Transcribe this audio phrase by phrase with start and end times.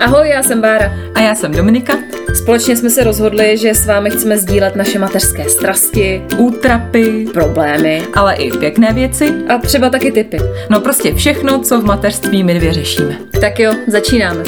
[0.00, 0.92] Ahoj, já jsem Bára.
[1.14, 1.92] A já jsem Dominika.
[2.42, 8.34] Společně jsme se rozhodli, že s vámi chceme sdílet naše mateřské strasti, útrapy, problémy, ale
[8.34, 9.34] i pěkné věci.
[9.48, 10.38] A třeba taky typy.
[10.70, 13.18] No prostě všechno, co v mateřství my dvě řešíme.
[13.40, 14.42] Tak jo, začínáme.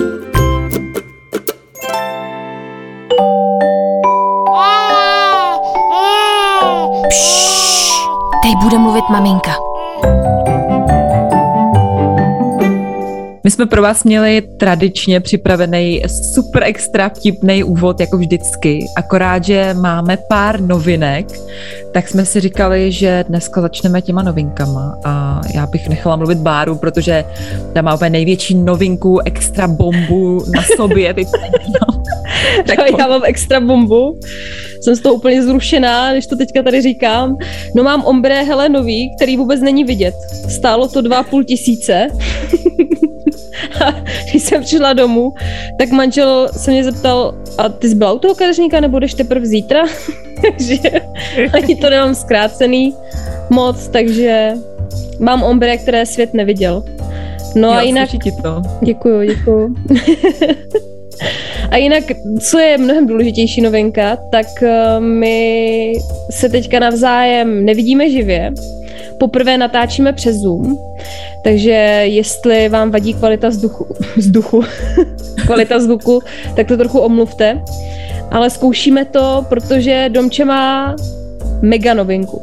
[7.09, 7.91] Pšš,
[8.43, 9.70] teď bude mluvit maminka.
[13.51, 16.03] My jsme pro vás měli tradičně připravený
[16.35, 21.27] super extra vtipný úvod, jako vždycky, akorát, že máme pár novinek,
[21.93, 26.77] tak jsme si říkali, že dneska začneme těma novinkama a já bych nechala mluvit Báru,
[26.77, 27.25] protože
[27.73, 31.15] tam má úplně největší novinku, extra bombu na sobě.
[31.15, 31.29] Teď
[32.67, 34.21] tak já mám extra bombu.
[34.83, 37.37] Jsem z toho úplně zrušená, když to teďka tady říkám.
[37.77, 40.15] No mám ombre hele nový, který vůbec není vidět.
[40.49, 42.09] Stálo to dva půl tisíce.
[43.85, 43.95] A
[44.31, 45.33] když jsem přišla domů,
[45.79, 49.47] tak manžel se mě zeptal, a ty jsi byla u toho kadeřníka, nebo jdeš teprve
[49.47, 49.83] zítra?
[50.43, 50.79] takže
[51.53, 52.95] ani to nemám zkrácený
[53.51, 54.53] moc, takže
[55.19, 56.85] mám ombre, které svět neviděl.
[57.55, 58.11] No jo, a jinak...
[58.11, 58.63] Ti to.
[58.83, 59.75] Děkuju, děkuju.
[61.71, 62.05] a jinak,
[62.41, 65.93] co je mnohem důležitější novinka, tak eh, my
[66.31, 68.53] se teďka navzájem nevidíme živě.
[69.21, 70.79] Poprvé natáčíme přes Zoom,
[71.45, 71.71] takže
[72.05, 74.63] jestli vám vadí kvalita vzduchu, vzduchu
[75.47, 76.21] kvalita zvuku,
[76.57, 77.63] tak to trochu omluvte.
[78.31, 80.97] Ale zkoušíme to, protože Domče má
[81.63, 82.43] mega novinku.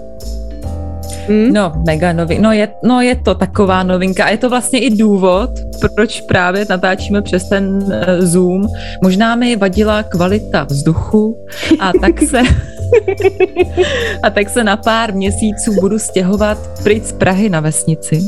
[1.28, 1.54] Hmm?
[1.54, 2.44] No, mega novinka.
[2.44, 5.50] No je, no je to taková novinka a je to vlastně i důvod,
[5.96, 8.68] proč právě natáčíme přes ten uh, Zoom.
[9.04, 11.38] Možná mi vadila kvalita vzduchu
[11.80, 12.42] a tak se
[14.24, 18.22] a tak se na pár měsíců budu stěhovat pryč z Prahy na vesnici.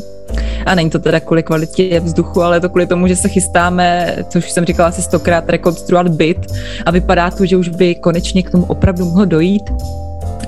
[0.66, 4.52] A není to teda kvůli kvalitě vzduchu, ale to kvůli tomu, že se chystáme, což
[4.52, 6.54] jsem říkala asi stokrát, rekonstruovat byt.
[6.86, 9.64] A vypadá to, že už by konečně k tomu opravdu mohlo dojít.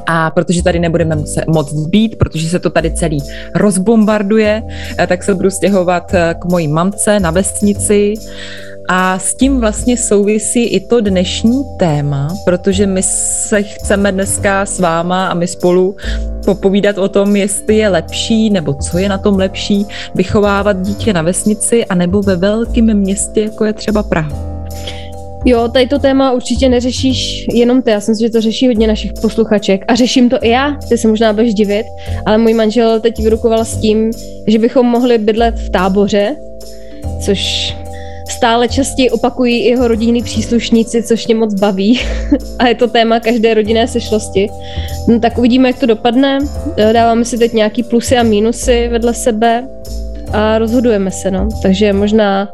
[0.07, 1.15] A protože tady nebudeme
[1.47, 3.19] moc být, protože se to tady celý
[3.55, 4.63] rozbombarduje,
[4.99, 8.13] eh, tak se budu stěhovat eh, k mojí mamce na vesnici
[8.93, 14.79] a s tím vlastně souvisí i to dnešní téma, protože my se chceme dneska s
[14.79, 15.95] váma a my spolu
[16.45, 19.85] popovídat o tom, jestli je lepší nebo co je na tom lepší
[20.15, 24.61] vychovávat dítě na vesnici a nebo ve velkém městě, jako je třeba Praha.
[25.45, 29.13] Jo, tady to téma určitě neřešíš jenom ty, já si, že to řeší hodně našich
[29.21, 31.85] posluchaček a řeším to i já, ty se možná budeš divit,
[32.25, 34.11] ale můj manžel teď vyrukoval s tím,
[34.47, 36.35] že bychom mohli bydlet v táboře,
[37.25, 37.75] což
[38.31, 41.99] stále častěji opakují i jeho rodinní příslušníci, což mě moc baví.
[42.59, 44.49] a je to téma každé rodinné sešlosti.
[45.07, 46.39] No tak uvidíme, jak to dopadne.
[46.93, 49.67] Dáváme si teď nějaký plusy a mínusy vedle sebe
[50.33, 51.49] a rozhodujeme se, no.
[51.61, 52.49] Takže možná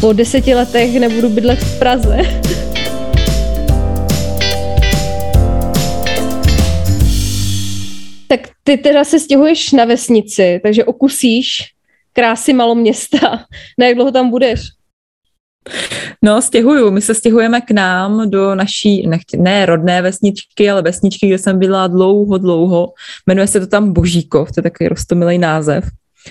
[0.00, 2.16] po deseti letech nebudu bydlet v Praze.
[8.28, 11.72] tak ty teda se stěhuješ na vesnici, takže okusíš
[12.12, 13.44] krásy maloměsta.
[13.78, 14.60] Na jak dlouho tam budeš?
[16.24, 16.90] No, stěhuju.
[16.90, 21.58] My se stěhujeme k nám do naší, nechtě, ne rodné vesničky, ale vesničky, kde jsem
[21.58, 22.92] byla dlouho, dlouho.
[23.26, 25.84] Jmenuje se to tam Božíkov, to je takový rostomilý název.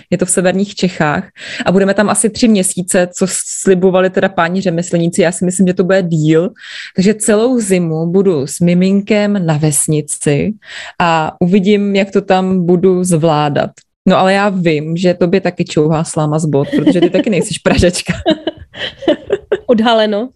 [0.09, 1.27] Je to v severních Čechách
[1.65, 5.21] a budeme tam asi tři měsíce, co slibovali teda páni řemeslníci.
[5.21, 6.49] Já si myslím, že to bude díl.
[6.95, 10.53] Takže celou zimu budu s miminkem na vesnici
[10.99, 13.71] a uvidím, jak to tam budu zvládat.
[14.07, 17.29] No ale já vím, že to by taky čouhá sláma z bod, protože ty taky
[17.29, 18.13] nejsiš pražečka.
[19.67, 20.29] Odhaleno.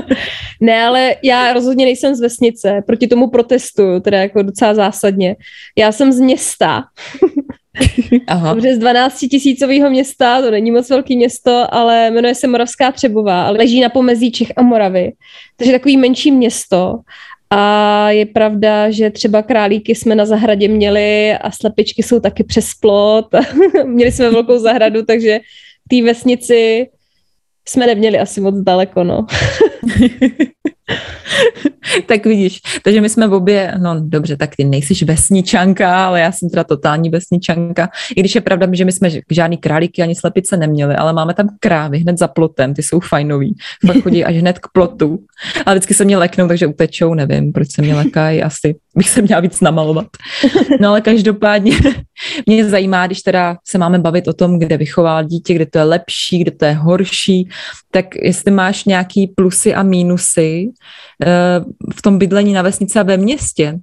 [0.60, 5.36] ne, ale já rozhodně nejsem z vesnice, proti tomu protestuju, teda jako docela zásadně.
[5.78, 6.84] Já jsem z města.
[8.26, 8.54] Aha.
[8.54, 13.46] Dobře, z 12 tisícového města, to není moc velký město, ale jmenuje se Moravská Třebová,
[13.46, 15.12] ale leží na pomezí Čech a Moravy.
[15.56, 16.98] Takže takový menší město.
[17.50, 22.74] A je pravda, že třeba králíky jsme na zahradě měli a slepičky jsou taky přes
[22.74, 23.26] plot.
[23.84, 25.40] měli jsme velkou zahradu, takže
[25.88, 26.88] té vesnici
[27.70, 29.26] jsme neměli asi moc daleko, no.
[32.06, 36.32] tak vidíš, takže my jsme v obě, no dobře, tak ty nejsiš vesničanka, ale já
[36.32, 37.88] jsem teda totální vesničanka.
[38.16, 41.48] I když je pravda, že my jsme žádný králíky ani slepice neměli, ale máme tam
[41.60, 43.54] krávy hned za plotem, ty jsou fajnový.
[43.86, 45.18] Fakt chodí až hned k plotu.
[45.66, 49.22] Ale vždycky se mě leknou, takže utečou, nevím, proč se mě lekají, asi bych se
[49.22, 50.06] měla víc namalovat.
[50.80, 51.72] No ale každopádně
[52.46, 55.84] mě zajímá, když teda se máme bavit o tom, kde vychová dítě, kde to je
[55.84, 57.48] lepší, kde to je horší,
[57.90, 60.70] tak jestli máš nějaký plusy a mínusy,
[61.94, 63.78] v tom bydlení na vesnici a ve městě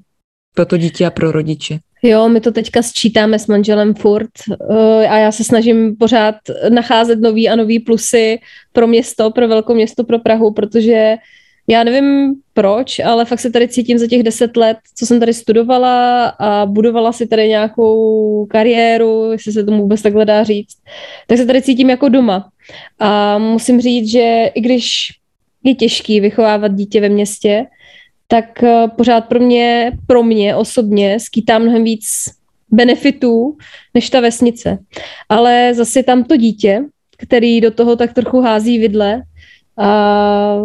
[0.55, 1.79] pro to dítě a pro rodiče?
[2.03, 4.29] Jo, my to teďka sčítáme s manželem furt
[4.69, 4.77] uh,
[5.09, 6.35] a já se snažím pořád
[6.69, 8.39] nacházet nový a nový plusy
[8.73, 11.15] pro město, pro velkoměsto, pro Prahu, protože
[11.69, 15.33] já nevím proč, ale fakt se tady cítím za těch deset let, co jsem tady
[15.33, 20.77] studovala a budovala si tady nějakou kariéru, jestli se tomu vůbec takhle dá říct,
[21.27, 22.49] tak se tady cítím jako doma.
[22.99, 25.07] A musím říct, že i když
[25.63, 27.65] je těžký vychovávat dítě ve městě,
[28.27, 32.07] tak eh, pořád pro mě, pro mě osobně skýtá mnohem víc
[32.71, 33.57] benefitů
[33.93, 34.77] než ta vesnice.
[35.29, 36.83] Ale zase tam to dítě,
[37.17, 39.21] který do toho tak trochu hází vidle
[39.77, 40.57] a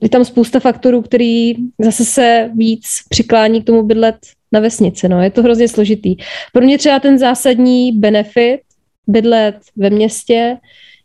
[0.00, 4.16] je tam spousta faktorů, který zase se víc přiklání k tomu bydlet
[4.52, 5.08] na vesnici.
[5.08, 5.22] No.
[5.22, 6.16] Je to hrozně složitý.
[6.52, 8.60] Pro mě třeba ten zásadní benefit
[9.06, 10.56] bydlet ve městě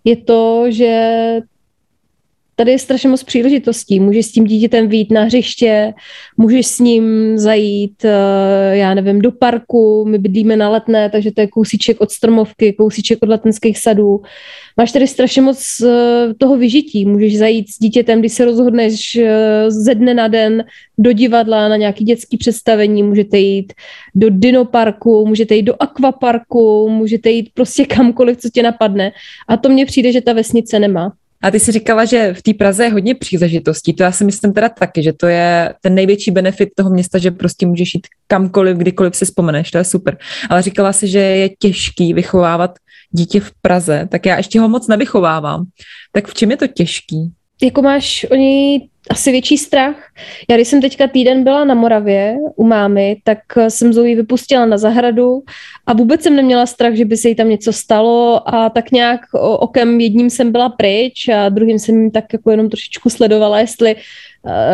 [0.04, 1.40] je to, že
[2.62, 4.00] tady je strašně moc příležitostí.
[4.00, 5.94] Můžeš s tím dítětem vyjít na hřiště,
[6.38, 11.42] můžeš s ním zajít, eh, já nevím, do parku, my bydlíme na letné, takže to
[11.42, 14.22] je kousíček od stromovky, kousíček od letenských sadů.
[14.78, 17.06] Máš tady strašně moc eh, toho vyžití.
[17.06, 20.64] Můžeš zajít s dítětem, když se rozhodneš eh, ze dne na den
[20.98, 23.74] do divadla na nějaký dětský představení, můžete jít
[24.16, 29.12] do dinoparku, můžete jít do akvaparku, můžete jít prostě kamkoliv, co tě napadne.
[29.48, 31.12] A to mně přijde, že ta vesnice nemá.
[31.42, 33.94] A ty si říkala, že v té Praze je hodně příležitostí.
[33.94, 37.32] To já si myslím teda taky, že to je ten největší benefit toho města, že
[37.32, 39.72] prostě můžeš jít kamkoliv, kdykoliv si vzpomeneš.
[39.72, 40.18] To je super.
[40.50, 42.72] Ale říkala si, že je těžký vychovávat
[43.12, 45.66] dítě v Praze, tak já ještě ho moc nevychovávám.
[46.12, 47.32] Tak v čem je to těžký?
[47.62, 49.96] Jako máš o něj asi větší strach.
[50.50, 54.78] Já když jsem teďka týden byla na Moravě u mámy, tak jsem Zoe vypustila na
[54.78, 55.44] zahradu
[55.86, 59.22] a vůbec jsem neměla strach, že by se jí tam něco stalo a tak nějak
[59.60, 64.00] okem jedním jsem byla pryč a druhým jsem tak jako jenom trošičku sledovala, jestli Eh,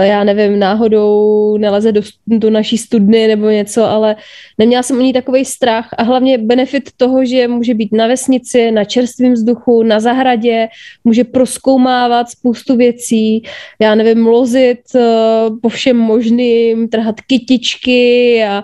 [0.01, 4.15] já nevím, náhodou neleze do, do naší studny nebo něco, ale
[4.57, 8.71] neměla jsem o ní takový strach a hlavně benefit toho, že může být na vesnici,
[8.71, 10.67] na čerstvém vzduchu, na zahradě,
[11.03, 13.43] může proskoumávat spoustu věcí,
[13.79, 18.63] já nevím, lozit uh, po všem možným, trhat kytičky a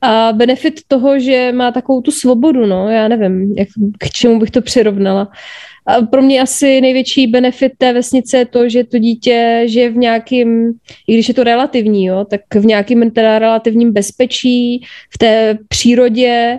[0.00, 4.50] a benefit toho, že má takovou tu svobodu, no, já nevím, jak, k čemu bych
[4.50, 5.28] to přirovnala.
[5.86, 9.96] A pro mě asi největší benefit té vesnice je to, že to dítě žije v
[9.96, 10.72] nějakým,
[11.06, 14.84] i když je to relativní, jo, tak v nějakým teda relativním bezpečí,
[15.14, 16.58] v té přírodě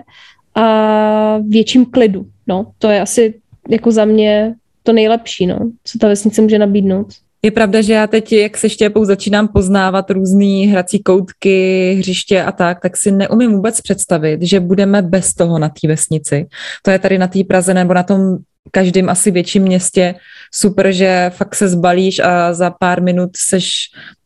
[0.54, 2.26] a větším klidu.
[2.46, 3.34] No, to je asi
[3.68, 7.06] jako za mě to nejlepší, no, co ta vesnice může nabídnout.
[7.42, 12.52] Je pravda, že já teď, jak se štěpou, začínám poznávat různé hrací koutky, hřiště a
[12.52, 16.46] tak, tak si neumím vůbec představit, že budeme bez toho na té vesnici.
[16.82, 18.36] To je tady na té Praze nebo na tom
[18.70, 20.14] každém asi větším městě
[20.54, 23.74] super, že fakt se zbalíš a za pár minut seš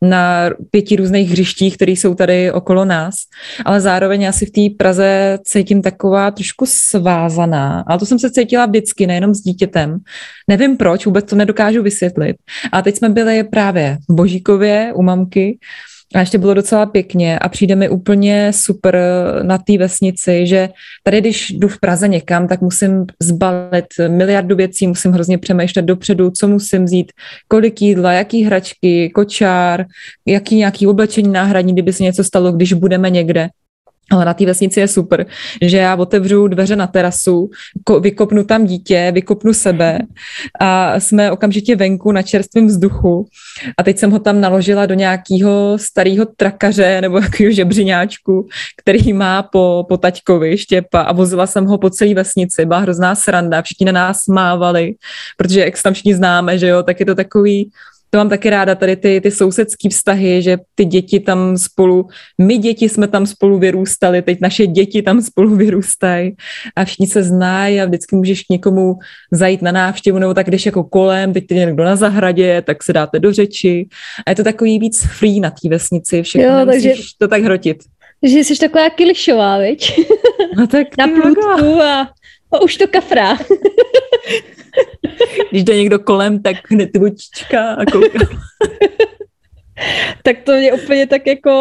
[0.03, 3.15] na pěti různých hřištích, které jsou tady okolo nás,
[3.65, 8.67] ale zároveň asi v té Praze cítím taková trošku svázaná, ale to jsem se cítila
[8.67, 9.99] vždycky, nejenom s dítětem.
[10.49, 12.37] Nevím proč, vůbec to nedokážu vysvětlit.
[12.73, 15.59] A teď jsme byli právě v Božíkově u mamky
[16.15, 18.99] a ještě bylo docela pěkně a přijde mi úplně super
[19.43, 20.69] na té vesnici, že
[21.03, 26.31] tady, když jdu v Praze někam, tak musím zbalit miliardu věcí, musím hrozně přemýšlet dopředu,
[26.31, 27.13] co musím vzít,
[27.49, 29.87] kolik jídla, jaký hračky, kočár,
[30.27, 33.49] jaký nějaký oblečení náhradní, kdyby se něco stalo, když budeme někde.
[34.13, 35.27] Ale na té vesnici je super,
[35.63, 37.51] že já otevřu dveře na terasu,
[38.01, 39.99] vykopnu tam dítě, vykopnu sebe
[40.61, 43.27] a jsme okamžitě venku na čerstvém vzduchu.
[43.79, 49.43] A teď jsem ho tam naložila do nějakého starého trakaře nebo jakého žebřiňáčku, který má
[49.43, 52.65] po, po taťkovi štěpa a vozila jsem ho po celé vesnici.
[52.65, 54.95] Byla hrozná sranda, všichni na nás mávali,
[55.37, 57.71] protože jak tam všichni známe, že jo, tak je to takový
[58.15, 62.59] to mám taky ráda, tady ty, ty sousedský vztahy, že ty děti tam spolu, my
[62.59, 66.37] děti jsme tam spolu vyrůstali, teď naše děti tam spolu vyrůstají
[66.77, 68.95] a všichni se znají a vždycky můžeš k někomu
[69.31, 72.93] zajít na návštěvu, nebo tak když jako kolem, teď je někdo na zahradě, tak se
[72.93, 73.89] dáte do řeči
[74.27, 76.93] a je to takový víc free na té vesnici, všechno jo, takže...
[77.19, 77.79] to tak hrotit.
[78.23, 80.01] Že jsi taková kilišová, viď?
[80.57, 82.01] No tak na průdku a,
[82.53, 83.39] a už to kafrá.
[85.51, 88.19] Když jde někdo kolem, tak hned očička a kouká.
[90.23, 91.53] tak to mě úplně tak jako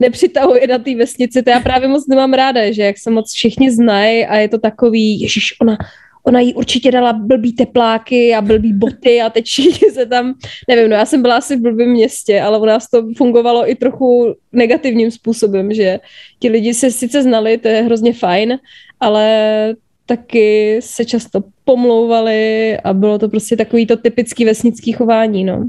[0.00, 1.42] nepřitahuje na té vesnici.
[1.42, 4.58] To já právě moc nemám ráda, že jak se moc všichni znají a je to
[4.58, 5.76] takový, ježiš, ona,
[6.24, 10.34] ona jí určitě dala blbý tepláky a blbý boty a teď všichni se tam,
[10.68, 13.74] nevím, no já jsem byla asi v blbém městě, ale u nás to fungovalo i
[13.74, 16.00] trochu negativním způsobem, že
[16.38, 18.58] ti lidi se sice znali, to je hrozně fajn,
[19.00, 19.74] ale
[20.10, 25.68] taky se často pomlouvali a bylo to prostě takový to typický vesnický chování, no.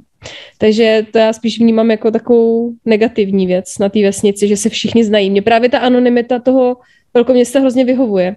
[0.57, 5.03] Takže to já spíš vnímám jako takovou negativní věc na té vesnici, že se všichni
[5.03, 5.29] znají.
[5.29, 6.77] Mě právě ta anonymita toho
[7.13, 8.35] velkoměsta hrozně vyhovuje,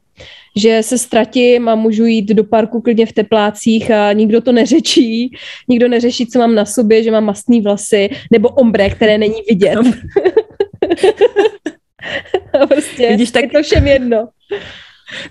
[0.56, 5.30] že se ztratím a můžu jít do parku klidně v teplácích a nikdo to neřečí,
[5.68, 9.78] nikdo neřeší, co mám na sobě, že mám mastný vlasy nebo ombre, které není vidět.
[12.68, 13.42] prostě Vidíš, tak...
[13.42, 14.28] je to všem jedno.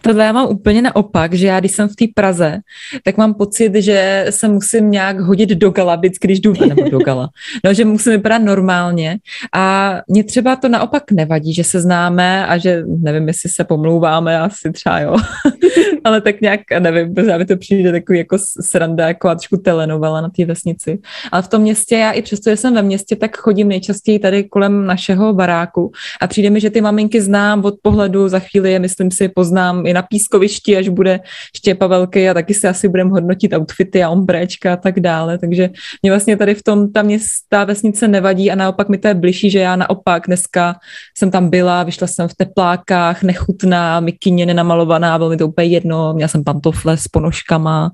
[0.01, 2.59] Tohle já mám úplně naopak, že já když jsem v té Praze,
[3.03, 6.99] tak mám pocit, že se musím nějak hodit do gala, vždycky, když jdu, nebo do
[6.99, 7.29] gala,
[7.65, 9.17] no, že musím vypadat normálně.
[9.55, 14.39] A mě třeba to naopak nevadí, že se známe a že nevím, jestli se pomlouváme,
[14.39, 15.15] asi třeba jo,
[16.03, 20.21] ale tak nějak, nevím, protože mi to přijde takový jako sranda, jako a trošku telenovela
[20.21, 20.99] na té vesnici.
[21.31, 24.43] Ale v tom městě, já i přesto, že jsem ve městě, tak chodím nejčastěji tady
[24.43, 25.91] kolem našeho baráku.
[26.21, 29.62] A přijde mi, že ty maminky znám od pohledu, za chvíli je, myslím si, poznám
[29.63, 31.19] tam i na pískovišti, až bude
[31.57, 35.37] Štěpa velký a taky si asi budeme hodnotit outfity a ombréčka a tak dále.
[35.37, 35.69] Takže
[36.01, 39.49] mě vlastně tady v tom ta města vesnice nevadí a naopak mi to je bližší,
[39.49, 40.75] že já naopak dneska
[41.17, 46.13] jsem tam byla, vyšla jsem v teplákách, nechutná, mikině nenamalovaná, bylo mi to úplně jedno,
[46.13, 47.91] měla jsem pantofle s ponožkama,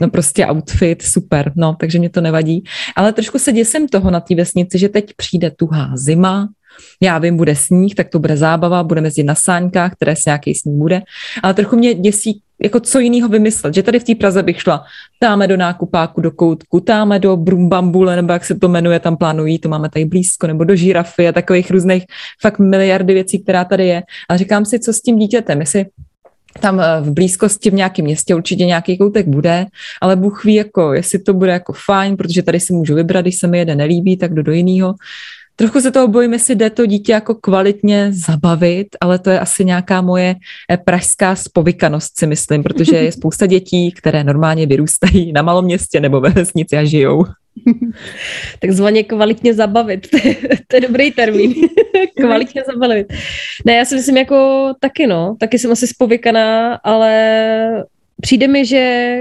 [0.00, 2.64] no prostě outfit, super, no, takže mě to nevadí.
[2.96, 6.48] Ale trošku se děsím toho na té vesnici, že teď přijde tuhá zima,
[7.00, 10.54] já vím, bude sníh, tak to bude zábava, budeme jezdit na sáňkách, které se nějaký
[10.54, 11.02] sníh bude,
[11.42, 14.84] ale trochu mě děsí, jako co jiného vymyslet, že tady v té Praze bych šla,
[15.18, 19.58] táme do nákupáku, do koutku, táme do Brumbambule, nebo jak se to jmenuje, tam plánují,
[19.58, 22.04] to máme tady blízko, nebo do žirafy a takových různých
[22.40, 24.02] fakt miliardy věcí, která tady je.
[24.28, 25.86] A říkám si, co s tím dítětem, jestli
[26.60, 29.66] tam eh, v blízkosti v nějakém městě určitě nějaký koutek bude,
[30.00, 33.38] ale Bůh ví, jako, jestli to bude jako fajn, protože tady si můžu vybrat, když
[33.38, 34.94] se mi jeden nelíbí, tak jdu do jiného.
[35.60, 39.64] Trochu se toho bojím, jestli jde to dítě jako kvalitně zabavit, ale to je asi
[39.64, 40.34] nějaká moje
[40.70, 46.00] eh, pražská spovykanost, si myslím, protože je spousta dětí, které normálně vyrůstají na malom městě
[46.00, 47.24] nebo ve vesnici a žijou.
[48.58, 50.08] Takzvaně kvalitně zabavit.
[50.68, 51.54] to je dobrý termín.
[52.16, 53.12] kvalitně zabavit.
[53.64, 55.36] Ne, já si myslím jako taky, no.
[55.40, 57.84] Taky jsem asi spovykaná, ale
[58.20, 59.14] přijde mi, že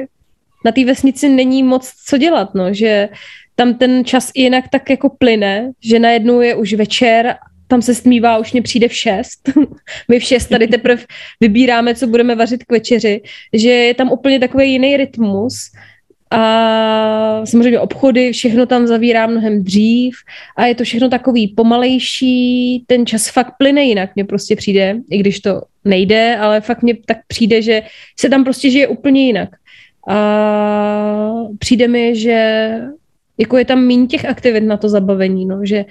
[0.65, 2.74] na té vesnici není moc co dělat, no.
[2.74, 3.10] Že
[3.59, 7.35] tam ten čas i jinak tak jako plyne, že najednou je už večer,
[7.67, 9.49] tam se stmívá, už mě přijde v šest.
[10.07, 11.03] My v šest tady teprve
[11.39, 13.21] vybíráme, co budeme vařit k večeři,
[13.53, 15.71] že je tam úplně takový jiný rytmus
[16.31, 20.15] a samozřejmě obchody, všechno tam zavírá mnohem dřív
[20.57, 25.17] a je to všechno takový pomalejší, ten čas fakt plyne jinak, mně prostě přijde, i
[25.17, 27.81] když to nejde, ale fakt mně tak přijde, že
[28.19, 29.49] se tam prostě žije úplně jinak.
[30.09, 32.71] A přijde mi, že
[33.39, 35.86] jako je tam méně těch aktivit na to zabavení, no, že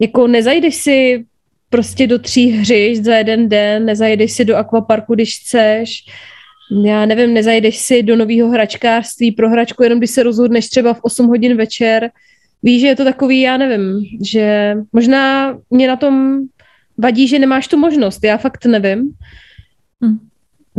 [0.00, 1.24] jako nezajdeš si
[1.70, 6.04] prostě do tří hřišť za jeden den, nezajdeš si do akvaparku, když chceš,
[6.84, 11.00] já nevím, nezajdeš si do nového hračkářství pro hračku, jenom když se rozhodneš třeba v
[11.02, 12.10] 8 hodin večer.
[12.62, 16.40] Víš, že je to takový, já nevím, že možná mě na tom
[16.98, 19.10] vadí, že nemáš tu možnost, já fakt nevím.
[20.04, 20.27] Hm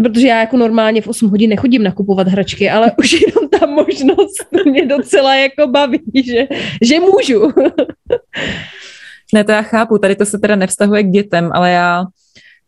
[0.03, 4.65] protože já jako normálně v 8 hodin nechodím nakupovat hračky, ale už jenom ta možnost
[4.65, 6.47] mě docela jako baví, že,
[6.81, 7.41] že můžu.
[9.33, 12.05] ne, to já chápu, tady to se teda nevztahuje k dětem, ale já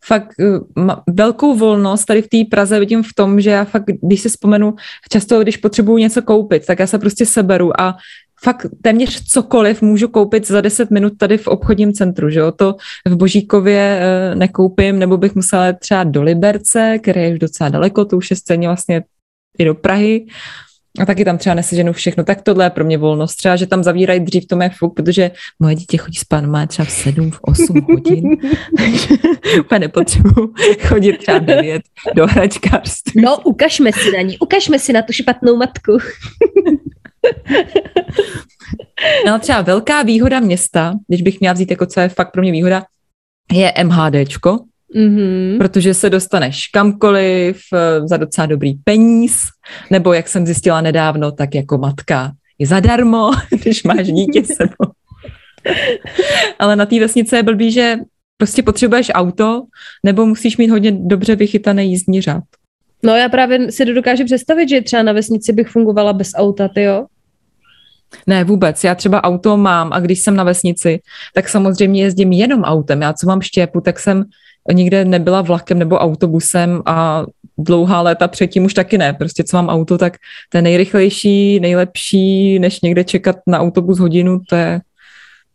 [0.04, 0.32] fakt
[0.76, 4.28] uh, velkou volnost tady v té Praze vidím v tom, že já fakt, když si
[4.28, 4.74] vzpomenu,
[5.12, 7.96] často, když potřebuju něco koupit, tak já se prostě seberu a
[8.42, 12.52] fakt téměř cokoliv můžu koupit za 10 minut tady v obchodním centru, že jo?
[12.52, 17.70] To v Božíkově e, nekoupím, nebo bych musela třeba do Liberce, které je už docela
[17.70, 19.04] daleko, to už je scéně vlastně
[19.58, 20.26] i do Prahy.
[21.00, 22.24] A taky tam třeba neseženu všechno.
[22.24, 23.34] Tak tohle je pro mě volnost.
[23.34, 25.30] Třeba, že tam zavírají dřív, to je fuk, protože
[25.60, 28.24] moje dítě chodí spát má třeba v 7, v 8 hodin.
[28.76, 29.08] takže
[29.60, 30.54] úplně nepotřebuji
[30.86, 31.82] chodit třeba 9
[32.14, 33.22] do hračkářství.
[33.22, 35.98] No, ukažme si na ní, ukažme si na tu špatnou matku.
[39.26, 42.52] no třeba velká výhoda města, když bych měla vzít jako co je fakt pro mě
[42.52, 42.84] výhoda,
[43.52, 44.58] je MHDčko,
[44.94, 45.58] mm-hmm.
[45.58, 49.42] protože se dostaneš kamkoliv eh, za docela dobrý peníz,
[49.90, 53.30] nebo jak jsem zjistila nedávno, tak jako matka je zadarmo,
[53.62, 54.92] když máš dítě sebou.
[56.58, 57.96] Ale na té vesnice je blbý, že
[58.36, 59.62] prostě potřebuješ auto,
[60.04, 62.44] nebo musíš mít hodně dobře vychytaný jízdní řád.
[63.02, 66.82] No já právě si dokážu představit, že třeba na vesnici bych fungovala bez auta, ty
[66.82, 67.06] jo?
[68.26, 68.84] Ne, vůbec.
[68.84, 71.00] Já třeba auto mám a když jsem na vesnici,
[71.34, 73.02] tak samozřejmě jezdím jenom autem.
[73.02, 74.24] Já co mám štěpu, tak jsem
[74.72, 77.24] nikde nebyla vlakem nebo autobusem a
[77.58, 79.12] dlouhá léta předtím už taky ne.
[79.12, 80.16] Prostě co mám auto, tak
[80.48, 84.80] to je nejrychlejší, nejlepší, než někde čekat na autobus hodinu, to je,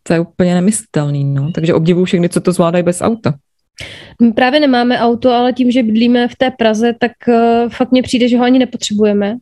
[0.02, 1.24] to je úplně nemyslitelný.
[1.24, 1.52] No.
[1.52, 3.34] Takže obdivuju všechny, co to zvládají bez auta.
[4.22, 8.02] My právě nemáme auto, ale tím, že bydlíme v té Praze, tak uh, fakt mně
[8.02, 9.36] přijde, že ho ani nepotřebujeme.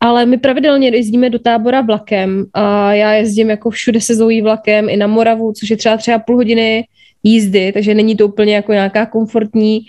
[0.00, 4.88] Ale my pravidelně jezdíme do tábora vlakem a já jezdím jako všude se zoují vlakem
[4.88, 6.84] i na Moravu, což je třeba třeba půl hodiny
[7.26, 9.80] jízdy, takže není to úplně jako nějaká komfortní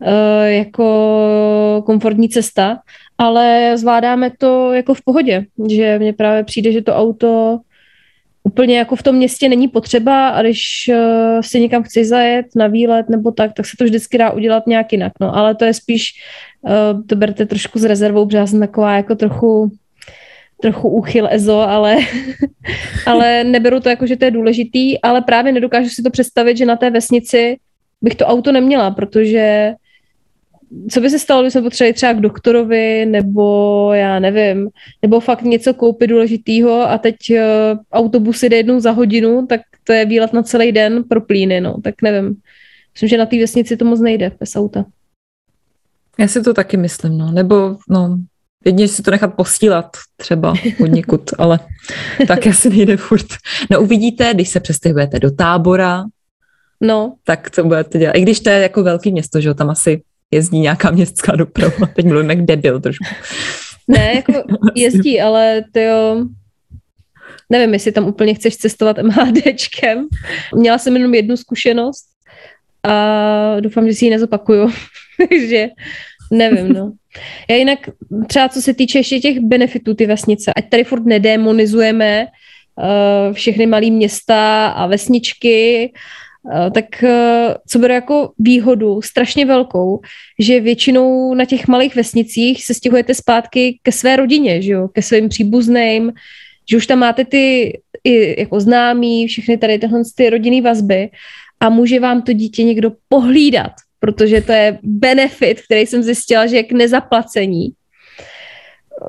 [0.00, 2.78] uh, jako komfortní cesta,
[3.18, 7.58] ale zvládáme to jako v pohodě, že mně právě přijde, že to auto
[8.42, 12.66] úplně jako v tom městě není potřeba a když uh, si někam chci zajet na
[12.66, 15.12] výlet nebo tak, tak se to vždycky dá udělat nějak jinak.
[15.20, 16.12] No, ale to je spíš,
[16.62, 19.70] uh, to berte trošku s rezervou, protože já jsem taková jako trochu
[20.60, 21.96] trochu úchyl EZO, ale,
[23.06, 26.66] ale neberu to jako, že to je důležitý, ale právě nedokážu si to představit, že
[26.66, 27.58] na té vesnici
[28.02, 29.74] bych to auto neměla, protože
[30.90, 34.68] co by se stalo, když jsme potřebovali třeba k doktorovi, nebo já nevím,
[35.02, 37.38] nebo fakt něco koupit důležitýho a teď uh,
[37.92, 41.80] autobus jde jednou za hodinu, tak to je výlet na celý den pro plíny, no,
[41.84, 42.36] tak nevím.
[42.94, 44.84] Myslím, že na té vesnici to moc nejde bez auta.
[46.18, 48.18] Já si to taky myslím, no, nebo no,
[48.66, 51.58] Jedině si to nechat postílat třeba od někud, ale
[52.26, 53.26] tak asi nejde furt.
[53.70, 56.04] No uvidíte, když se přestěhujete do tábora,
[56.80, 57.14] no.
[57.24, 58.16] tak to budete dělat.
[58.16, 61.86] I když to je jako velký město, že jo, tam asi jezdí nějaká městská doprava.
[61.94, 63.04] Teď mluvím jak debil trošku.
[63.88, 64.32] Ne, jako
[64.74, 66.26] jezdí, ale to jo,
[67.50, 70.06] nevím, jestli tam úplně chceš cestovat MHDčkem.
[70.54, 72.06] Měla jsem jenom jednu zkušenost
[72.82, 74.70] a doufám, že si ji nezopakuju.
[75.28, 75.68] Takže
[76.32, 76.92] nevím, no.
[77.50, 77.78] Já jinak
[78.26, 83.66] třeba co se týče ještě těch benefitů ty vesnice, ať tady furt nedemonizujeme uh, všechny
[83.66, 85.92] malé města a vesničky,
[86.42, 90.00] uh, tak uh, co bude jako výhodu strašně velkou,
[90.38, 94.88] že většinou na těch malých vesnicích se stěhujete zpátky ke své rodině, že jo?
[94.88, 96.12] ke svým příbuzným,
[96.70, 97.72] že už tam máte ty
[98.04, 101.10] i jako známí, všechny tady tyhle ty rodinné vazby
[101.60, 103.72] a může vám to dítě někdo pohlídat,
[104.06, 107.72] protože to je benefit, který jsem zjistila, že je k nezaplacení.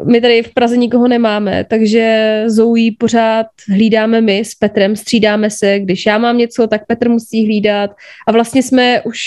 [0.05, 5.79] My tady v Praze nikoho nemáme, takže Zoují pořád hlídáme my s Petrem, střídáme se,
[5.79, 7.91] když já mám něco, tak Petr musí hlídat
[8.27, 9.19] a vlastně jsme už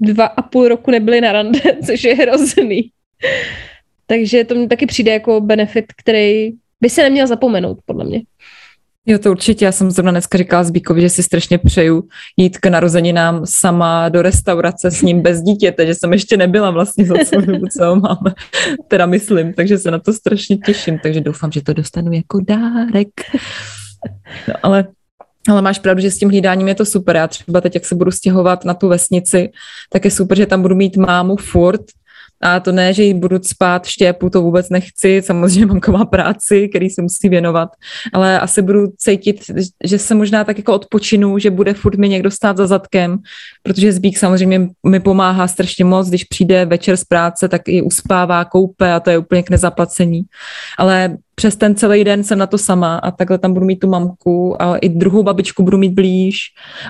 [0.00, 2.90] dva a půl roku nebyli na rande, což je hrozný.
[4.06, 8.20] takže to mi taky přijde jako benefit, který by se neměl zapomenout, podle mě.
[9.06, 9.64] Jo, to určitě.
[9.64, 12.02] Já jsem zrovna dneska říkala Zbíkovi, že si strašně přeju
[12.36, 17.06] jít k narozeninám sama do restaurace s ním bez dítěte, že jsem ještě nebyla vlastně
[17.06, 18.34] za dobu, co ho máme.
[18.88, 23.08] Teda myslím, takže se na to strašně těším, takže doufám, že to dostanu jako dárek.
[24.48, 24.84] No, ale
[25.48, 27.16] ale máš pravdu, že s tím hlídáním je to super.
[27.16, 29.50] Já třeba teď, jak se budu stěhovat na tu vesnici,
[29.90, 31.80] tak je super, že tam budu mít mámu furt,
[32.40, 36.68] a to ne, že jí budu spát štěpu, to vůbec nechci, samozřejmě mám má práci,
[36.68, 37.68] který se musí věnovat,
[38.12, 39.36] ale asi budu cítit,
[39.84, 43.18] že se možná tak jako odpočinu, že bude furt mi někdo stát za zadkem,
[43.62, 48.44] protože Zbík samozřejmě mi pomáhá strašně moc, když přijde večer z práce, tak i uspává,
[48.44, 50.22] koupe a to je úplně k nezaplacení.
[50.78, 53.88] Ale přes ten celý den jsem na to sama a takhle tam budu mít tu
[53.88, 56.38] mamku a i druhou babičku budu mít blíž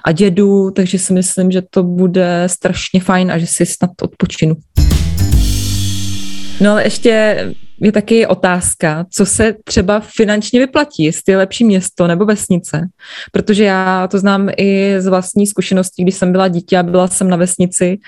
[0.05, 4.57] a dědu, takže si myslím, že to bude strašně fajn a že si snad odpočinu.
[6.61, 7.44] No ale ještě
[7.81, 12.88] je taky otázka, co se třeba finančně vyplatí, jestli je lepší město nebo vesnice.
[13.33, 17.29] Protože já to znám i z vlastní zkušeností, když jsem byla dítě a byla jsem
[17.29, 17.99] na vesnici,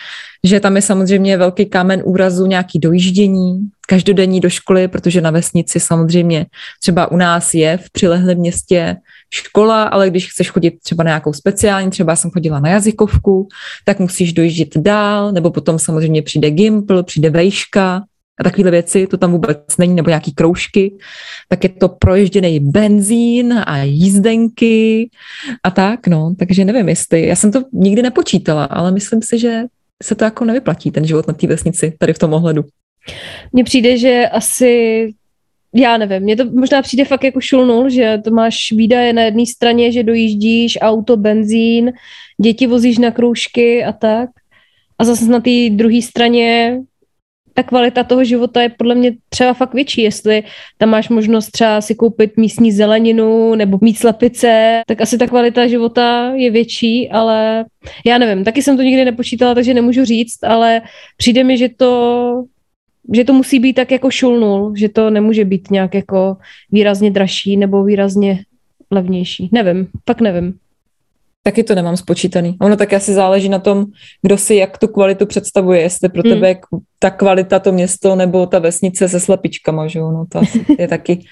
[0.44, 5.80] že tam je samozřejmě velký kámen úrazu, nějaký dojíždění, každodenní do školy, protože na vesnici
[5.80, 6.46] samozřejmě
[6.80, 8.96] třeba u nás je v přilehlém městě
[9.30, 13.48] škola, ale když chceš chodit třeba na nějakou speciální, třeba jsem chodila na jazykovku,
[13.84, 18.02] tak musíš dojíždět dál, nebo potom samozřejmě přijde gimpl, přijde vejška,
[18.40, 20.94] a takovéhle věci, to tam vůbec není, nebo nějaký kroužky,
[21.48, 25.10] tak je to proježděný benzín a jízdenky
[25.62, 26.34] a tak, no.
[26.38, 29.62] Takže nevím, jestli, já jsem to nikdy nepočítala, ale myslím si, že
[30.02, 32.64] se to jako nevyplatí, ten život na té vesnici, tady v tom ohledu.
[33.52, 35.14] Mně přijde, že asi
[35.74, 39.46] já nevím, mně to možná přijde fakt jako šulnul, že to máš výdaje na jedné
[39.46, 41.92] straně, že dojíždíš auto, benzín,
[42.42, 44.30] děti vozíš na kroužky a tak.
[44.98, 46.78] A zase na té druhé straně
[47.54, 50.42] ta kvalita toho života je podle mě třeba fakt větší, jestli
[50.78, 55.66] tam máš možnost třeba si koupit místní zeleninu nebo mít slepice, tak asi ta kvalita
[55.66, 57.64] života je větší, ale
[58.06, 60.82] já nevím, taky jsem to nikdy nepočítala, takže nemůžu říct, ale
[61.16, 62.44] přijde mi, že to
[63.14, 66.36] že to musí být tak jako šulnul, že to nemůže být nějak jako
[66.72, 68.44] výrazně dražší nebo výrazně
[68.90, 69.48] levnější.
[69.52, 70.54] Nevím, fakt nevím.
[71.44, 72.57] Taky to nemám spočítaný.
[72.61, 73.87] Ono tak asi záleží na tom,
[74.22, 76.61] kdo si jak tu kvalitu představuje, jestli pro tebe je
[76.98, 81.24] ta kvalita to město nebo ta vesnice se slepičkama, že no to asi je taky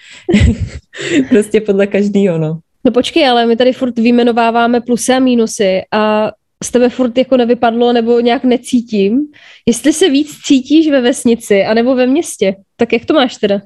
[1.29, 2.59] prostě podle každýho, no.
[2.85, 6.33] No počkej, ale my tady furt vyjmenováváme plusy a mínusy a
[6.64, 9.27] z tebe furt jako nevypadlo nebo nějak necítím.
[9.66, 13.61] Jestli se víc cítíš ve vesnici anebo ve městě, tak jak to máš teda?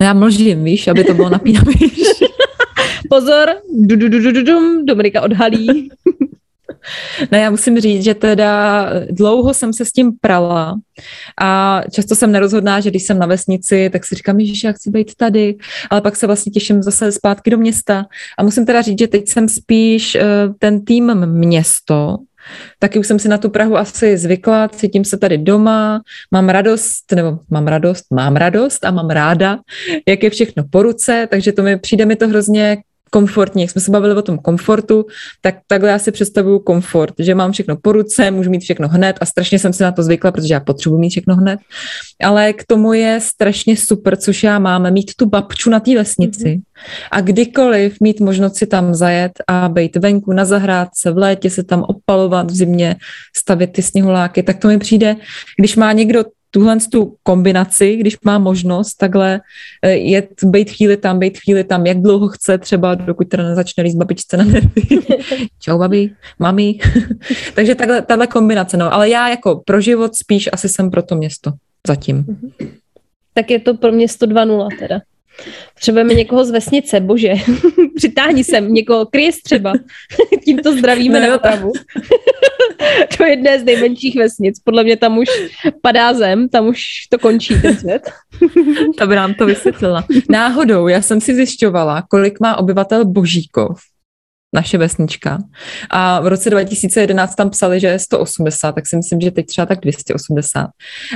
[0.00, 2.26] No já mlžím, víš, aby to bylo napínavější.
[3.10, 5.88] Pozor, du, du, du, du, du, dum, Dominika odhalí.
[7.32, 10.74] Ne, já musím říct, že teda dlouho jsem se s tím prala
[11.40, 14.90] a často jsem nerozhodná, že když jsem na vesnici, tak si říkám, že já chci
[14.90, 15.56] být tady,
[15.90, 18.06] ale pak se vlastně těším zase zpátky do města.
[18.38, 22.16] A musím teda říct, že teď jsem spíš uh, ten tým město,
[22.78, 27.12] Taky už jsem si na tu Prahu asi zvykla, cítím se tady doma, mám radost,
[27.14, 29.58] nebo mám radost, mám radost a mám ráda,
[30.08, 32.76] jak je všechno po ruce, takže to mi přijde mi to hrozně
[33.16, 35.06] komfortní, jak jsme se bavili o tom komfortu,
[35.40, 39.16] tak takhle já si představuju komfort, že mám všechno po ruce, můžu mít všechno hned
[39.20, 41.60] a strašně jsem si na to zvykla, protože já potřebuji mít všechno hned.
[42.22, 46.44] Ale k tomu je strašně super, což já mám, mít tu babču na té vesnici
[46.44, 46.62] mm-hmm.
[47.10, 51.62] a kdykoliv mít možnost si tam zajet a být venku na zahrádce, v létě se
[51.64, 52.96] tam opalovat, v zimě
[53.36, 55.16] stavit ty sněhuláky, tak to mi přijde,
[55.58, 59.40] když má někdo tuhle tu kombinaci, když má možnost takhle
[59.82, 63.82] eh, jet, být chvíli tam, být chvíli tam, jak dlouho chce třeba, dokud teda nezačne
[63.82, 64.82] líst babičce na nervy.
[65.60, 66.78] Čau, babi, mami.
[67.54, 68.94] Takže takhle, tahle kombinace, no.
[68.94, 71.52] Ale já jako pro život spíš asi jsem pro to město
[71.86, 72.26] zatím.
[73.34, 75.00] Tak je to pro město 2.0 teda.
[75.74, 77.32] Potřebujeme někoho z vesnice, bože.
[77.96, 79.72] Přitáhni sem někoho, Chris třeba.
[80.44, 81.72] Tímto zdravíme no, na Otravu.
[83.16, 84.60] to je jedné z nejmenších vesnic.
[84.64, 85.28] Podle mě tam už
[85.82, 88.10] padá zem, tam už to končí ten svět.
[88.98, 90.04] to by nám to vysvětlila.
[90.30, 93.80] Náhodou, já jsem si zjišťovala, kolik má obyvatel Božíkov
[94.54, 95.38] naše vesnička.
[95.90, 99.66] A v roce 2011 tam psali, že je 180, tak si myslím, že teď třeba
[99.66, 100.68] tak 280.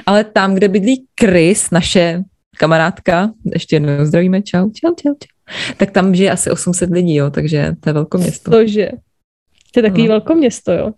[0.07, 2.23] Ale tam, kde bydlí Chris, naše
[2.59, 5.75] kamarádka, ještě jednou zdravíme, čau, čau, čau, čau.
[5.77, 8.51] Tak tam žije asi 800 lidí, jo, takže to je velkoměsto.
[8.51, 8.91] Tože.
[9.75, 10.09] To je takový no.
[10.09, 10.93] velkoměsto, jo.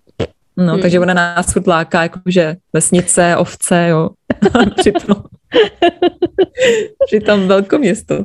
[0.57, 0.83] No, hmm.
[0.83, 4.11] takže ona nás furt láká, jakože vesnice, ovce, jo.
[4.77, 5.17] přitom,
[7.07, 8.25] přitom velkoměsto.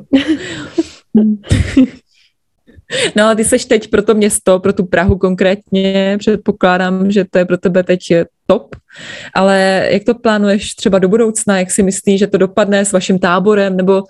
[3.16, 7.38] No a ty seš teď pro to město, pro tu Prahu konkrétně, předpokládám, že to
[7.38, 8.00] je pro tebe teď
[8.46, 8.76] top,
[9.34, 13.18] ale jak to plánuješ třeba do budoucna, jak si myslíš, že to dopadne s vaším
[13.18, 14.02] táborem, nebo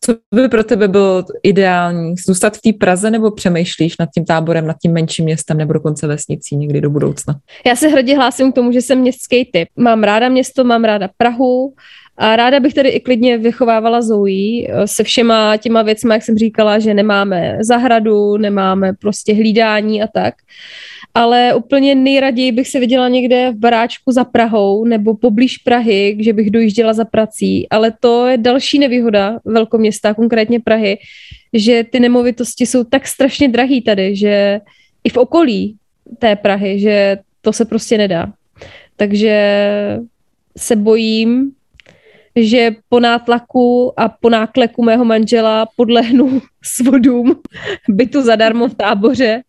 [0.00, 2.14] co by pro tebe bylo ideální?
[2.26, 6.06] Zůstat v té Praze nebo přemýšlíš nad tím táborem, nad tím menším městem nebo dokonce
[6.06, 7.34] vesnicí někdy do budoucna?
[7.66, 9.68] Já se hrdě hlásím k tomu, že jsem městský typ.
[9.76, 11.74] Mám ráda město, mám ráda Prahu,
[12.18, 16.38] a ráda bych tady i klidně vychovávala Zoe eh, se všema těma věcmi, jak jsem
[16.38, 20.34] říkala, že nemáme zahradu, nemáme prostě hlídání a tak.
[21.14, 26.32] Ale úplně nejraději bych se viděla někde v baráčku za Prahou nebo poblíž Prahy, že
[26.32, 27.68] bych dojížděla za prací.
[27.68, 30.98] Ale to je další nevýhoda velkoměsta, konkrétně Prahy,
[31.52, 34.60] že ty nemovitosti jsou tak strašně drahý tady, že
[35.04, 35.76] i v okolí
[36.18, 38.32] té Prahy, že to se prostě nedá.
[38.96, 39.68] Takže
[40.56, 41.52] se bojím,
[42.36, 47.36] že po nátlaku a po nákleku mého manžela podlehnu svodům
[47.88, 49.42] bytu zadarmo v táboře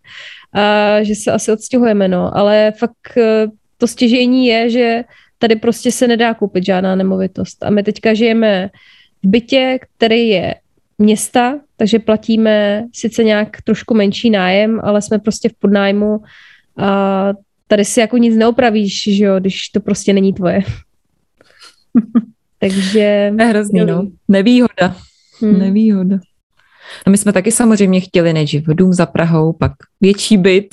[0.53, 2.37] a že se asi odstěhujeme, no.
[2.37, 3.47] Ale fakt eh,
[3.77, 5.03] to stěžení je, že
[5.37, 7.63] tady prostě se nedá koupit žádná nemovitost.
[7.63, 8.69] A my teďka žijeme
[9.23, 10.55] v bytě, který je
[10.97, 16.19] města, takže platíme sice nějak trošku menší nájem, ale jsme prostě v podnájmu
[16.77, 17.29] a
[17.67, 20.61] tady si jako nic neopravíš, že jo, když to prostě není tvoje.
[22.59, 22.99] Takže...
[23.39, 24.07] Je hrozný, no.
[24.27, 24.95] Nevýhoda.
[25.41, 25.59] Hmm.
[25.59, 26.17] Nevýhoda.
[27.05, 30.67] A my jsme taky samozřejmě chtěli nejdřív dům za Prahou, pak větší byt.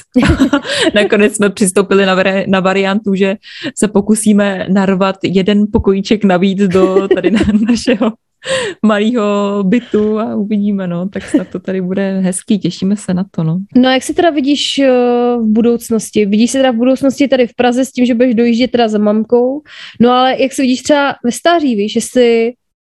[0.95, 3.37] Nakonec jsme přistoupili na, vari- na variantu, že
[3.79, 8.13] se pokusíme narvat jeden pokojíček navíc do tady na našeho
[8.87, 13.45] malého bytu a uvidíme, no, tak snad to tady bude hezký, těšíme se na to,
[13.45, 13.59] no.
[13.77, 16.27] No a jak si teda vidíš uh, v budoucnosti?
[16.27, 18.99] Vidíš se teda v budoucnosti tady v Praze s tím, že budeš dojíždět teda za
[18.99, 19.63] mamkou,
[20.01, 22.53] no ale jak se vidíš třeba ve stáří, víš, jestli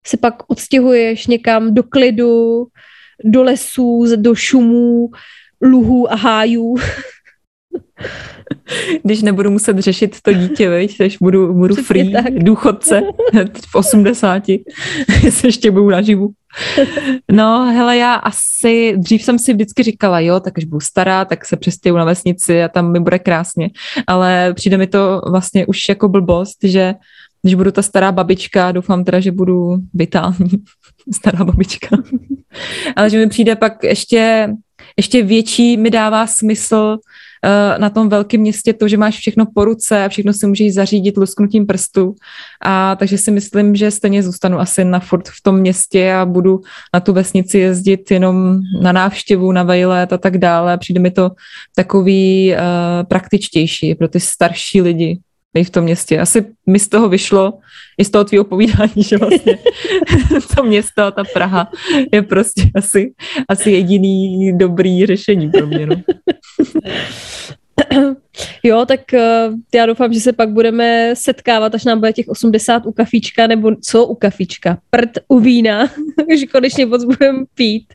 [0.07, 2.65] se pak odstěhuješ někam do klidu,
[3.23, 5.10] do lesů, do šumů,
[5.62, 6.75] luhů a hájů.
[9.03, 12.33] Když nebudu muset řešit to dítě, veď, když budu, budu free, tak.
[12.43, 13.01] důchodce
[13.71, 14.43] v 80,
[15.23, 16.29] jestli ještě budu naživu.
[17.31, 21.45] No, hele, já asi, dřív jsem si vždycky říkala, jo, tak až budu stará, tak
[21.45, 23.69] se přestěhu na vesnici a tam mi bude krásně.
[24.07, 26.93] Ale přijde mi to vlastně už jako blbost, že
[27.41, 30.49] když budu ta stará babička, doufám teda, že budu vitální
[31.13, 31.97] stará babička.
[32.95, 34.49] Ale že mi přijde pak ještě,
[34.97, 36.97] ještě větší, mi dává smysl
[37.77, 41.17] na tom velkém městě to, že máš všechno po ruce a všechno si můžeš zařídit
[41.17, 42.15] lusknutím prstu.
[42.62, 46.62] A takže si myslím, že stejně zůstanu asi na furt v tom městě a budu
[46.93, 50.77] na tu vesnici jezdit jenom na návštěvu, na vejlet a tak dále.
[50.77, 51.31] Přijde mi to
[51.75, 52.60] takový uh,
[53.07, 55.19] praktičtější pro ty starší lidi
[55.63, 56.20] v tom městě.
[56.20, 57.54] Asi mi z toho vyšlo,
[57.98, 59.58] i z toho tvýho povídání, že vlastně
[60.56, 61.72] to město, ta Praha
[62.13, 63.13] je prostě asi,
[63.50, 65.86] asi jediný dobrý řešení pro mě.
[65.86, 65.96] No.
[68.63, 72.85] Jo, tak uh, já doufám, že se pak budeme setkávat, až nám bude těch 80
[72.85, 75.87] u kafíčka, nebo co u kafíčka, prd u vína,
[76.39, 77.93] že konečně moc budeme pít.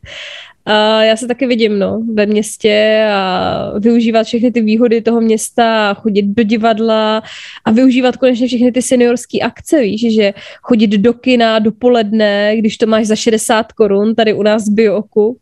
[0.64, 5.94] A já se taky vidím no, ve městě a využívat všechny ty výhody toho města,
[5.94, 7.22] chodit do divadla
[7.64, 12.86] a využívat konečně všechny ty seniorské akce, víš, že chodit do kina dopoledne, když to
[12.86, 15.36] máš za 60 korun tady u nás v Bioku.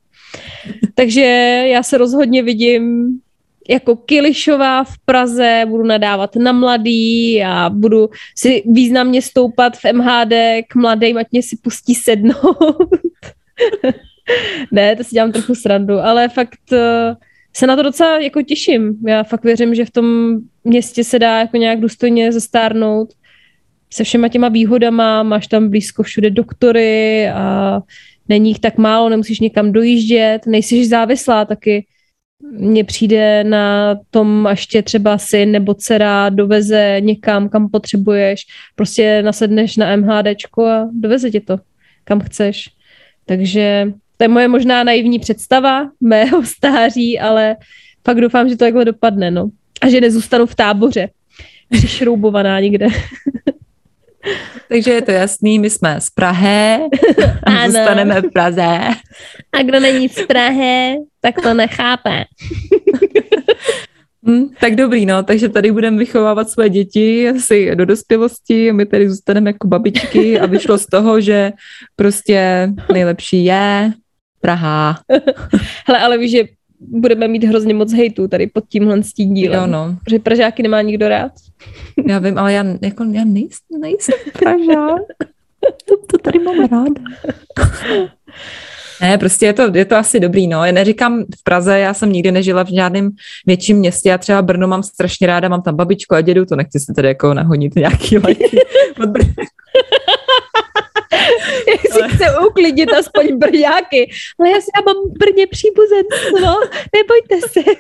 [0.95, 1.21] Takže
[1.67, 3.09] já se rozhodně vidím
[3.69, 10.33] jako Kilišová v Praze, budu nadávat na mladý a budu si významně stoupat v MHD
[10.69, 12.77] k mladým, ať mě si pustí sednout.
[14.73, 16.79] ne, to si dělám trochu srandu, ale fakt uh,
[17.53, 18.97] se na to docela jako těším.
[19.07, 23.09] Já fakt věřím, že v tom městě se dá jako nějak důstojně zestárnout
[23.93, 27.81] se všema těma výhodama, máš tam blízko všude doktory a
[28.29, 31.87] není jich tak málo, nemusíš někam dojíždět, nejsiš závislá taky.
[32.43, 39.23] Mně přijde na tom, až tě třeba syn nebo dcera doveze někam, kam potřebuješ, prostě
[39.23, 41.57] nasedneš na MHDčko a doveze tě to,
[42.05, 42.69] kam chceš.
[43.27, 47.57] Takže to je moje možná naivní představa mého stáří, ale
[48.05, 49.51] fakt doufám, že to takhle dopadne, no.
[49.81, 51.09] A že nezůstanu v táboře,
[51.71, 52.87] přišroubovaná někde.
[54.69, 56.79] Takže je to jasný, my jsme z Prahy
[57.43, 58.79] a zůstaneme v Praze.
[59.53, 62.25] A kdo není z Prahy, tak to nechápe.
[64.27, 68.87] Hmm, tak dobrý, no, takže tady budeme vychovávat své děti asi do dospělosti a my
[68.87, 71.53] tady zůstaneme jako babičky a vyšlo z toho, že
[71.97, 73.93] prostě nejlepší je
[74.41, 74.99] Praha.
[75.87, 76.45] Hele, ale víš, že
[76.81, 79.61] budeme mít hrozně moc hejtů tady pod tímhle s tím dílem.
[79.61, 79.97] Jo, no.
[80.05, 81.33] Protože Pražáky nemá nikdo rád.
[82.09, 85.03] Já vím, ale já, jako, já nejsem, nejsem Pražák.
[85.85, 87.03] To, to tady mám ráda.
[89.01, 90.65] Ne, prostě je to, je to asi dobrý, no.
[90.65, 93.11] Já neříkám v Praze, já jsem nikdy nežila v žádném
[93.47, 96.81] větším městě, já třeba Brno mám strašně ráda, mám tam babičku a dědu, to nechci
[96.81, 98.45] si tady jako nahonit nějaký lajky
[101.93, 104.11] si chce uklidnit aspoň brňáky.
[104.39, 106.61] Ale já si já mám Brně příbuzenstvo,
[106.95, 107.61] nebojte se.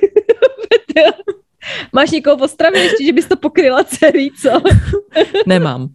[1.92, 4.50] Máš někoho v Ostravě ještě, že bys to pokryla celý, co?
[5.46, 5.88] Nemám.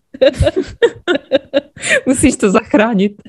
[2.05, 3.21] Musíš to zachránit.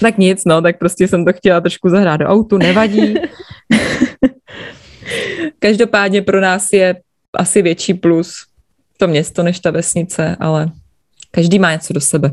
[0.00, 3.14] tak nic, no, tak prostě jsem to chtěla trošku zahrát do autu, nevadí.
[5.58, 7.00] Každopádně pro nás je
[7.34, 8.51] asi větší plus
[9.02, 10.70] to město než ta vesnice, ale
[11.30, 12.30] každý má něco do sebe.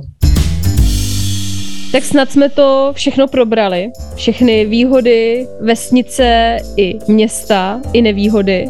[1.91, 3.91] Tak snad jsme to všechno probrali.
[4.15, 8.67] Všechny výhody vesnice i města, i nevýhody.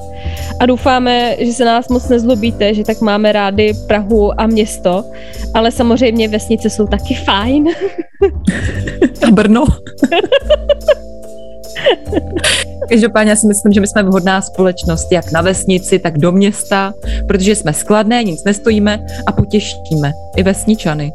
[0.59, 5.05] A doufáme, že se nás moc nezlobíte, že tak máme rádi Prahu a město.
[5.53, 7.67] Ale samozřejmě vesnice jsou taky fajn.
[9.27, 9.65] A Brno.
[12.89, 16.93] Každopádně si myslím, že my jsme vhodná společnost jak na vesnici, tak do města,
[17.27, 21.13] protože jsme skladné, nic nestojíme a potěšíme i vesničany.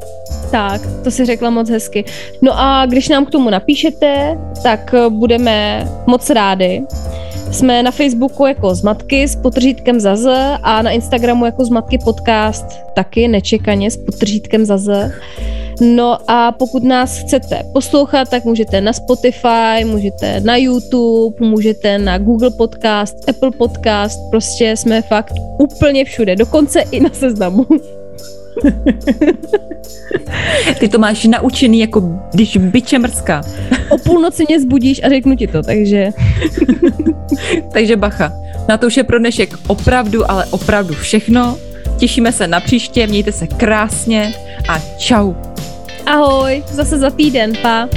[0.51, 2.05] Tak, to si řekla moc hezky.
[2.43, 6.83] No a když nám k tomu napíšete, tak budeme moc rádi.
[7.53, 10.27] Jsme na Facebooku jako Zmatky s potržítkem za Z
[10.63, 15.13] a na Instagramu jako Zmatky podcast taky nečekaně s potržítkem za Z.
[15.81, 22.19] No a pokud nás chcete poslouchat, tak můžete na Spotify, můžete na YouTube, můžete na
[22.19, 27.67] Google Podcast, Apple Podcast, prostě jsme fakt úplně všude, dokonce i na seznamu.
[30.79, 32.01] Ty to máš naučený, jako
[32.35, 33.43] když byče mrská.
[33.91, 36.11] O půlnoci mě zbudíš a řeknu ti to, takže...
[37.73, 38.33] takže bacha.
[38.69, 41.59] Na to už je pro dnešek opravdu, ale opravdu všechno.
[41.99, 44.35] Těšíme se na příště, mějte se krásně
[44.69, 45.35] a čau.
[46.07, 47.89] Ahoj, zase za týden, pa.